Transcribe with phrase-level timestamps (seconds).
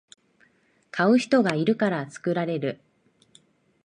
[0.89, 2.81] 買う人がいるから作られる